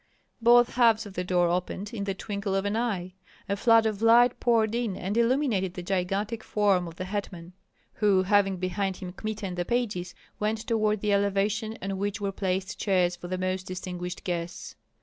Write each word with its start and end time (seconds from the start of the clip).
Both 0.41 0.73
halves 0.73 1.05
of 1.05 1.13
the 1.13 1.23
door 1.23 1.47
opened 1.49 1.93
in 1.93 2.05
the 2.05 2.15
twinkle 2.15 2.55
of 2.55 2.65
an 2.65 2.75
eye; 2.75 3.13
a 3.47 3.55
flood 3.55 3.85
of 3.85 4.01
light 4.01 4.39
poured 4.39 4.73
in 4.73 4.97
and 4.97 5.15
illuminated 5.15 5.75
the 5.75 5.83
gigantic 5.83 6.43
form 6.43 6.87
of 6.87 6.95
the 6.95 7.05
hetman, 7.05 7.53
who 7.93 8.23
having 8.23 8.57
behind 8.57 8.97
him 8.97 9.13
Kmita 9.13 9.45
and 9.45 9.57
the 9.57 9.63
pages, 9.63 10.15
went 10.39 10.57
toward 10.65 11.01
the 11.01 11.13
elevation 11.13 11.77
on 11.83 11.99
which 11.99 12.19
were 12.19 12.31
placed 12.31 12.79
chairs 12.79 13.15
for 13.15 13.27
the 13.27 13.37
most 13.37 13.67
distinguished 13.67 14.23
guests. 14.23 14.75